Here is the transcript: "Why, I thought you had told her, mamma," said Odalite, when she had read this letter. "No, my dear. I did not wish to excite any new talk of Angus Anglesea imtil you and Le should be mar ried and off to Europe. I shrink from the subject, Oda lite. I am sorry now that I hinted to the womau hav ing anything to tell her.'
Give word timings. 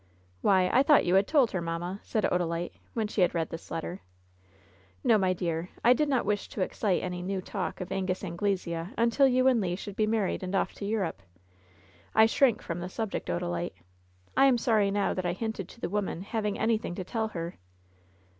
"Why, 0.41 0.67
I 0.73 0.81
thought 0.81 1.05
you 1.05 1.13
had 1.13 1.27
told 1.27 1.51
her, 1.51 1.61
mamma," 1.61 1.99
said 2.01 2.23
Odalite, 2.23 2.71
when 2.95 3.07
she 3.07 3.21
had 3.21 3.35
read 3.35 3.49
this 3.51 3.69
letter. 3.69 4.01
"No, 5.03 5.15
my 5.19 5.31
dear. 5.31 5.69
I 5.85 5.93
did 5.93 6.09
not 6.09 6.25
wish 6.25 6.49
to 6.49 6.61
excite 6.61 7.03
any 7.03 7.21
new 7.21 7.39
talk 7.39 7.79
of 7.79 7.91
Angus 7.91 8.23
Anglesea 8.23 8.89
imtil 8.97 9.31
you 9.31 9.45
and 9.45 9.61
Le 9.61 9.75
should 9.75 9.95
be 9.95 10.07
mar 10.07 10.23
ried 10.23 10.41
and 10.41 10.55
off 10.55 10.73
to 10.73 10.85
Europe. 10.85 11.21
I 12.15 12.25
shrink 12.25 12.63
from 12.63 12.79
the 12.79 12.89
subject, 12.89 13.29
Oda 13.29 13.47
lite. 13.47 13.75
I 14.35 14.45
am 14.45 14.57
sorry 14.57 14.89
now 14.89 15.13
that 15.13 15.25
I 15.27 15.33
hinted 15.33 15.69
to 15.69 15.79
the 15.79 15.87
womau 15.87 16.23
hav 16.23 16.47
ing 16.47 16.57
anything 16.57 16.95
to 16.95 17.03
tell 17.03 17.27
her.' 17.27 17.59